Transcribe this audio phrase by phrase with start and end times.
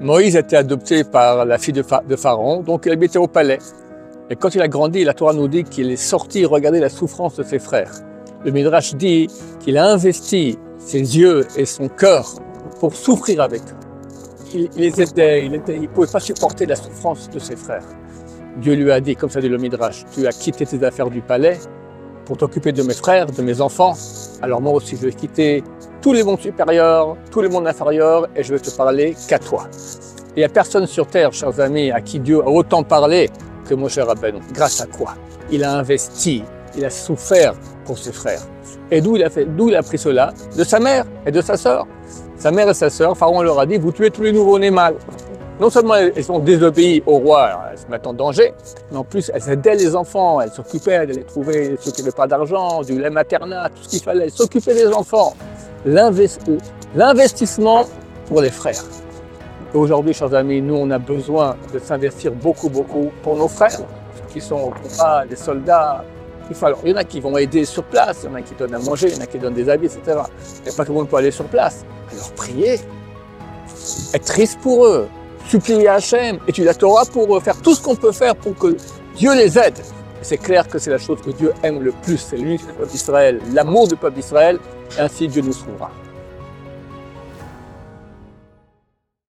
[0.00, 1.82] Moïse a été adopté par la fille de,
[2.16, 3.58] Pharaon, donc il habitait au palais.
[4.28, 7.36] Et quand il a grandi, la Torah nous dit qu'il est sorti regarder la souffrance
[7.36, 7.92] de ses frères.
[8.44, 9.28] Le Midrash dit
[9.60, 12.26] qu'il a investi ses yeux et son cœur
[12.78, 14.54] pour souffrir avec eux.
[14.54, 17.84] Il, les aidait, il ne pouvait pas supporter la souffrance de ses frères.
[18.58, 21.22] Dieu lui a dit, comme ça dit le Midrash, tu as quitté tes affaires du
[21.22, 21.58] palais
[22.26, 23.94] pour t'occuper de mes frères, de mes enfants.
[24.42, 25.62] Alors moi aussi, je vais quitter
[26.06, 29.66] tous les mondes supérieurs, tous les mondes inférieurs, et je vais te parler qu'à toi.
[30.36, 33.28] Il n'y a personne sur terre, chers amis, à qui Dieu a autant parlé
[33.68, 34.38] que mon cher Rabbeinu.
[34.52, 35.14] Grâce à quoi?
[35.50, 36.44] Il a investi,
[36.76, 38.42] il a souffert pour ses frères.
[38.88, 39.24] Et d'où il
[39.74, 40.32] a pris cela?
[40.56, 41.88] De sa mère et de sa sœur.
[42.36, 44.94] Sa mère et sa sœur, Pharaon leur a dit, vous tuez tous les nouveaux-nés mâles.
[45.58, 48.54] Non seulement elles sont désobéies au roi, elles se mettent en danger,
[48.92, 52.12] mais en plus elles aidaient les enfants, elles s'occupaient de les trouver, ceux qui n'avaient
[52.12, 55.34] pas d'argent, du lait maternel, tout ce qu'il fallait, s'occuper des enfants
[55.86, 57.86] l'investissement
[58.26, 58.84] pour les frères.
[59.72, 63.80] Aujourd'hui, chers amis, nous, on a besoin de s'investir beaucoup, beaucoup pour nos frères,
[64.32, 66.04] qui sont au combat, des soldats.
[66.48, 68.74] Il, y en a qui vont aider sur place, il y en a qui donnent
[68.74, 70.18] à manger, il y en a qui donnent des habits, etc.
[70.18, 71.84] A pas tout le monde peut aller sur place.
[72.12, 72.78] Alors prier,
[74.14, 75.08] être triste pour eux,
[75.48, 78.76] supplier Hachem, étudier la Torah pour eux, faire tout ce qu'on peut faire pour que
[79.16, 79.78] Dieu les aide.
[80.28, 82.90] C'est clair que c'est la chose que Dieu aime le plus, c'est l'unité du peuple
[82.90, 84.58] d'Israël, l'amour du peuple d'Israël,
[84.98, 85.92] ainsi Dieu nous trouvera.